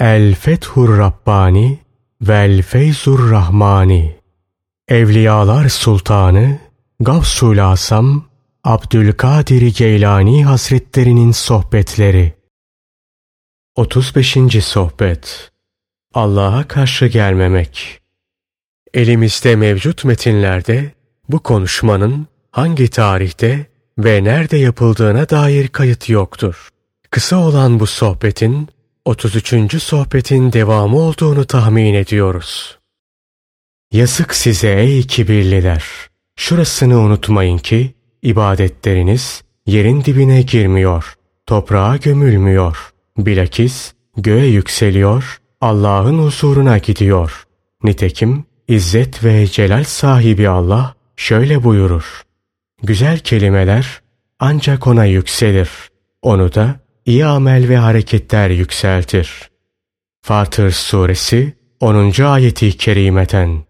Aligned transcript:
El 0.00 0.34
Fethur 0.34 0.98
Rabbani 0.98 1.78
Vel 2.20 2.62
Feyzur 2.62 3.30
Rahmani 3.30 4.16
Evliyalar 4.88 5.68
Sultanı 5.68 6.58
Gavsul 7.00 7.58
Asam 7.58 8.24
Abdülkadir 8.64 9.74
Geylani 9.76 10.44
Hazretlerinin 10.44 11.32
Sohbetleri 11.32 12.32
35. 13.76 14.64
Sohbet 14.64 15.50
Allah'a 16.14 16.68
karşı 16.68 17.06
gelmemek 17.06 18.00
Elimizde 18.94 19.56
mevcut 19.56 20.04
metinlerde 20.04 20.92
bu 21.28 21.42
konuşmanın 21.42 22.26
hangi 22.50 22.88
tarihte 22.88 23.66
ve 23.98 24.24
nerede 24.24 24.56
yapıldığına 24.56 25.28
dair 25.28 25.68
kayıt 25.68 26.08
yoktur. 26.08 26.68
Kısa 27.10 27.36
olan 27.36 27.80
bu 27.80 27.86
sohbetin 27.86 28.68
33. 29.04 29.82
sohbetin 29.82 30.52
devamı 30.52 30.98
olduğunu 30.98 31.44
tahmin 31.44 31.94
ediyoruz. 31.94 32.78
Yazık 33.92 34.34
size 34.34 34.74
ey 34.74 35.06
kibirliler! 35.06 35.84
Şurasını 36.36 36.98
unutmayın 36.98 37.58
ki 37.58 37.94
ibadetleriniz 38.22 39.42
yerin 39.66 40.04
dibine 40.04 40.42
girmiyor, 40.42 41.14
toprağa 41.46 41.96
gömülmüyor. 41.96 42.92
Bilakis 43.18 43.92
göğe 44.16 44.46
yükseliyor, 44.46 45.40
Allah'ın 45.60 46.18
huzuruna 46.18 46.78
gidiyor. 46.78 47.44
Nitekim 47.84 48.44
İzzet 48.68 49.24
ve 49.24 49.46
celal 49.46 49.84
sahibi 49.84 50.48
Allah 50.48 50.94
şöyle 51.16 51.64
buyurur. 51.64 52.22
Güzel 52.82 53.18
kelimeler 53.18 54.00
ancak 54.38 54.86
ona 54.86 55.04
yükselir. 55.04 55.70
Onu 56.22 56.54
da 56.54 56.80
iyi 57.08 57.26
amel 57.26 57.68
ve 57.68 57.76
hareketler 57.76 58.50
yükseltir. 58.50 59.50
Fatır 60.22 60.70
Suresi 60.70 61.52
10. 61.80 62.22
ayeti 62.22 62.76
kerimeten 62.76 63.64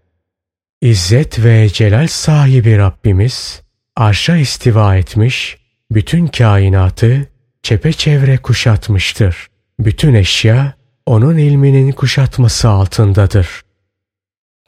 İzzet 0.81 1.45
ve 1.45 1.69
celal 1.69 2.07
sahibi 2.07 2.79
Rabbimiz 2.79 3.63
arşa 3.97 4.37
istiva 4.37 4.97
etmiş, 4.97 5.59
bütün 5.91 6.27
kainatı 6.27 7.29
çepeçevre 7.63 8.37
kuşatmıştır. 8.37 9.47
Bütün 9.79 10.15
eşya 10.15 10.73
onun 11.07 11.37
ilminin 11.37 11.93
kuşatması 11.93 12.69
altındadır. 12.69 13.63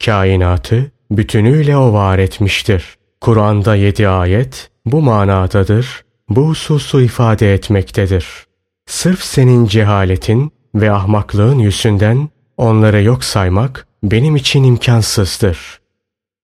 Kainatı 0.04 0.92
bütünüyle 1.10 1.76
o 1.76 1.92
var 1.92 2.18
etmiştir. 2.18 2.84
Kur'an'da 3.20 3.76
yedi 3.76 4.08
ayet 4.08 4.70
bu 4.86 5.02
manadadır, 5.02 6.04
bu 6.28 6.48
hususu 6.48 7.00
ifade 7.00 7.54
etmektedir. 7.54 8.49
Sırf 8.90 9.22
senin 9.22 9.66
cehaletin 9.66 10.52
ve 10.74 10.92
ahmaklığın 10.92 11.58
yüzünden 11.58 12.28
onları 12.56 13.02
yok 13.02 13.24
saymak 13.24 13.86
benim 14.02 14.36
için 14.36 14.64
imkansızdır. 14.64 15.80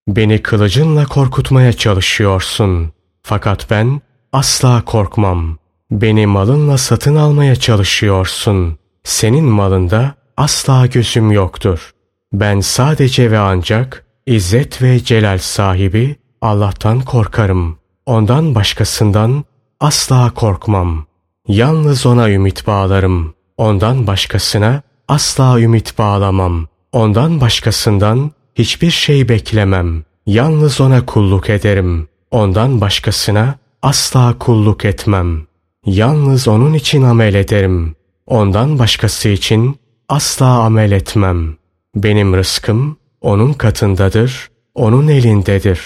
Beni 0.08 0.42
kılıcınla 0.42 1.06
korkutmaya 1.06 1.72
çalışıyorsun. 1.72 2.92
Fakat 3.22 3.70
ben 3.70 4.00
asla 4.32 4.84
korkmam. 4.84 5.58
Beni 5.90 6.26
malınla 6.26 6.78
satın 6.78 7.16
almaya 7.16 7.56
çalışıyorsun. 7.56 8.78
Senin 9.04 9.44
malında 9.44 10.14
asla 10.36 10.86
gözüm 10.86 11.32
yoktur. 11.32 11.90
Ben 12.32 12.60
sadece 12.60 13.30
ve 13.30 13.38
ancak 13.38 14.04
İzzet 14.26 14.82
ve 14.82 15.04
Celal 15.04 15.38
sahibi 15.38 16.16
Allah'tan 16.40 17.00
korkarım. 17.00 17.78
Ondan 18.06 18.54
başkasından 18.54 19.44
asla 19.80 20.30
korkmam. 20.34 21.06
Yalnız 21.48 22.06
ona 22.06 22.30
ümit 22.30 22.66
bağlarım. 22.66 23.34
Ondan 23.56 24.06
başkasına 24.06 24.82
asla 25.08 25.60
ümit 25.60 25.98
bağlamam. 25.98 26.66
Ondan 26.92 27.40
başkasından 27.40 28.30
hiçbir 28.54 28.90
şey 28.90 29.28
beklemem. 29.28 30.04
Yalnız 30.26 30.80
ona 30.80 31.06
kulluk 31.06 31.50
ederim. 31.50 32.08
Ondan 32.30 32.80
başkasına 32.80 33.54
asla 33.82 34.38
kulluk 34.38 34.84
etmem. 34.84 35.46
Yalnız 35.86 36.48
onun 36.48 36.74
için 36.74 37.02
amel 37.02 37.34
ederim. 37.34 37.96
Ondan 38.26 38.78
başkası 38.78 39.28
için 39.28 39.76
asla 40.08 40.46
amel 40.46 40.92
etmem. 40.92 41.56
Benim 41.94 42.36
rızkım 42.36 42.96
onun 43.20 43.52
katındadır, 43.52 44.50
onun 44.74 45.08
elindedir. 45.08 45.80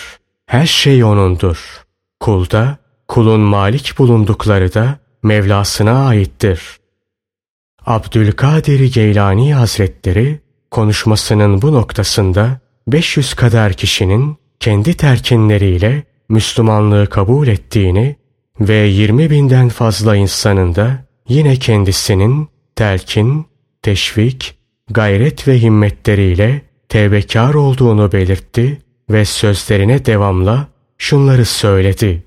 Her 0.46 0.66
şey 0.66 1.04
O'nundur. 1.04 1.84
Kulda, 2.20 2.78
kulun 3.08 3.40
malik 3.40 3.94
bulundukları 3.98 4.74
da 4.74 4.98
Mevlasına 5.22 6.06
aittir. 6.06 6.80
Abdülkadir 7.86 8.92
Geylani 8.92 9.54
Hazretleri 9.54 10.40
konuşmasının 10.70 11.62
bu 11.62 11.72
noktasında 11.72 12.60
500 12.86 13.34
kadar 13.34 13.72
kişinin 13.72 14.36
kendi 14.60 14.94
terkinleriyle 14.94 16.02
Müslümanlığı 16.28 17.06
kabul 17.06 17.48
ettiğini 17.48 18.16
ve 18.60 18.74
20 18.74 19.30
binden 19.30 19.68
fazla 19.68 20.16
insanın 20.16 20.74
da 20.74 21.04
yine 21.28 21.56
kendisinin 21.56 22.48
telkin, 22.76 23.46
teşvik, 23.82 24.58
gayret 24.90 25.48
ve 25.48 25.60
himmetleriyle 25.60 26.62
tevbekar 26.88 27.54
olduğunu 27.54 28.12
belirtti 28.12 28.78
ve 29.10 29.24
sözlerine 29.24 30.06
devamla 30.06 30.68
şunları 30.98 31.44
söyledi. 31.44 32.22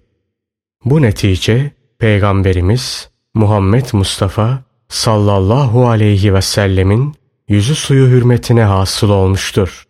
Bu 0.85 1.01
netice 1.01 1.71
Peygamberimiz 2.03 3.09
Muhammed 3.33 3.85
Mustafa 3.93 4.63
sallallahu 4.89 5.87
aleyhi 5.87 6.33
ve 6.33 6.41
sellemin 6.41 7.15
yüzü 7.47 7.75
suyu 7.75 8.07
hürmetine 8.07 8.63
hasıl 8.63 9.09
olmuştur. 9.09 9.83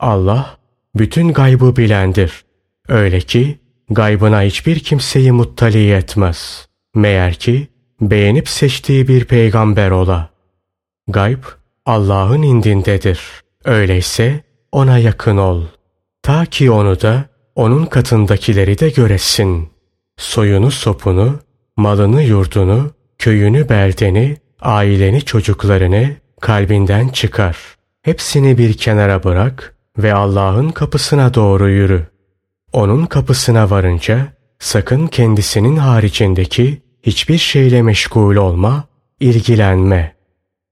Allah 0.00 0.56
bütün 0.94 1.32
gaybı 1.32 1.76
bilendir. 1.76 2.44
Öyle 2.88 3.20
ki 3.20 3.58
gaybına 3.90 4.42
hiçbir 4.42 4.78
kimseyi 4.78 5.32
muttali 5.32 5.92
etmez. 5.92 6.68
Meğer 6.94 7.34
ki 7.34 7.68
beğenip 8.00 8.48
seçtiği 8.48 9.08
bir 9.08 9.24
peygamber 9.24 9.90
ola. 9.90 10.28
Gayb 11.08 11.42
Allah'ın 11.86 12.42
indindedir. 12.42 13.20
Öyleyse 13.64 14.40
ona 14.72 14.98
yakın 14.98 15.36
ol. 15.36 15.62
Ta 16.22 16.46
ki 16.46 16.70
onu 16.70 17.00
da 17.00 17.24
onun 17.54 17.86
katındakileri 17.86 18.78
de 18.78 18.90
göresin. 18.90 19.77
Soyunu 20.18 20.70
sopunu, 20.70 21.40
malını 21.76 22.22
yurdunu, 22.22 22.90
köyünü 23.18 23.68
beldeni, 23.68 24.36
aileni 24.60 25.22
çocuklarını 25.22 26.10
kalbinden 26.40 27.08
çıkar. 27.08 27.56
Hepsini 28.02 28.58
bir 28.58 28.74
kenara 28.74 29.24
bırak 29.24 29.74
ve 29.98 30.14
Allah'ın 30.14 30.70
kapısına 30.70 31.34
doğru 31.34 31.70
yürü. 31.70 32.06
Onun 32.72 33.06
kapısına 33.06 33.70
varınca 33.70 34.26
sakın 34.58 35.06
kendisinin 35.06 35.76
haricindeki 35.76 36.82
hiçbir 37.02 37.38
şeyle 37.38 37.82
meşgul 37.82 38.36
olma, 38.36 38.84
ilgilenme. 39.20 40.16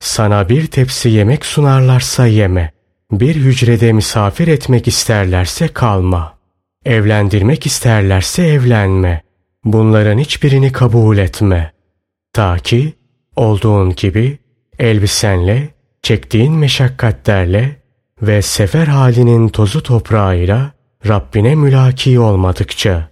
Sana 0.01 0.49
bir 0.49 0.67
tepsi 0.67 1.09
yemek 1.09 1.47
sunarlarsa 1.47 2.27
yeme. 2.27 2.73
Bir 3.13 3.37
hücrede 3.37 3.93
misafir 3.93 4.49
etmek 4.49 4.89
isterlerse 4.89 5.69
kalma. 5.69 6.39
Evlendirmek 6.85 7.67
isterlerse 7.67 8.47
evlenme. 8.47 9.26
Bunların 9.67 10.19
hiçbirini 10.19 10.73
kabul 10.73 11.19
etme. 11.19 11.73
Ta 12.33 12.59
ki 12.59 12.95
olduğun 13.37 13.95
gibi 13.95 14.39
elbisenle, 14.79 15.69
çektiğin 16.03 16.53
meşakkatlerle 16.53 17.77
ve 18.23 18.43
sefer 18.43 18.87
halinin 18.87 19.49
tozu 19.49 19.83
toprağıyla 19.83 20.73
Rabbine 21.09 21.55
mülaki 21.55 22.21
olmadıkça. 22.21 23.09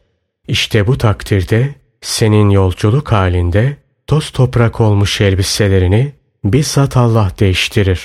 işte 0.48 0.86
bu 0.86 0.98
takdirde 0.98 1.74
senin 2.00 2.50
yolculuk 2.50 3.12
halinde 3.12 3.76
toz 4.06 4.30
toprak 4.30 4.80
olmuş 4.80 5.20
elbiselerini 5.20 6.12
bizzat 6.44 6.96
Allah 6.96 7.30
değiştirir. 7.40 8.02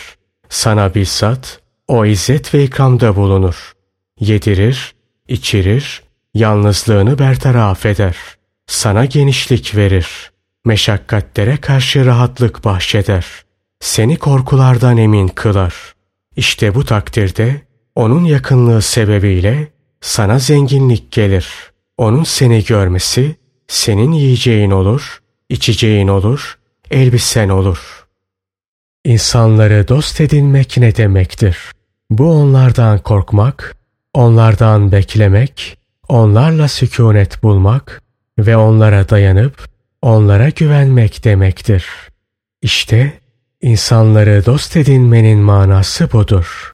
Sana 0.49 0.95
bizzat 0.95 1.59
o 1.87 2.05
izzet 2.05 2.53
ve 2.53 2.63
ikramda 2.63 3.15
bulunur. 3.15 3.73
Yedirir, 4.19 4.95
içirir, 5.27 6.03
yalnızlığını 6.33 7.19
bertaraf 7.19 7.85
eder. 7.85 8.38
Sana 8.69 9.05
genişlik 9.05 9.75
verir. 9.75 10.31
Meşakkatlere 10.65 11.57
karşı 11.57 12.05
rahatlık 12.05 12.65
bahşeder. 12.65 13.25
Seni 13.79 14.17
korkulardan 14.17 14.97
emin 14.97 15.27
kılar. 15.27 15.73
İşte 16.35 16.75
bu 16.75 16.85
takdirde 16.85 17.61
onun 17.95 18.23
yakınlığı 18.23 18.81
sebebiyle 18.81 19.67
sana 20.01 20.39
zenginlik 20.39 21.11
gelir. 21.11 21.47
Onun 21.97 22.23
seni 22.23 22.63
görmesi 22.63 23.35
senin 23.67 24.11
yiyeceğin 24.11 24.71
olur, 24.71 25.19
içeceğin 25.49 26.07
olur, 26.07 26.57
elbisen 26.91 27.49
olur. 27.49 28.07
İnsanları 29.05 29.87
dost 29.87 30.21
edinmek 30.21 30.77
ne 30.77 30.95
demektir? 30.95 31.57
Bu 32.09 32.31
onlardan 32.31 32.99
korkmak, 32.99 33.75
onlardan 34.13 34.91
beklemek, 34.91 35.77
onlarla 36.07 36.67
sükunet 36.67 37.43
bulmak 37.43 38.08
ve 38.45 38.57
onlara 38.57 39.09
dayanıp 39.09 39.65
onlara 40.01 40.49
güvenmek 40.49 41.23
demektir. 41.23 41.85
İşte 42.61 43.13
İnsanları 43.61 44.45
dost 44.45 44.77
edinmenin 44.77 45.39
manası 45.39 46.11
budur. 46.11 46.67